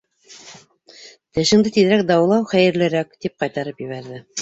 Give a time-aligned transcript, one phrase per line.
[1.35, 4.25] Тешеңде тиҙерәк дауалау хәйерлерәк,— тип ҡайтарып ебәрҙе.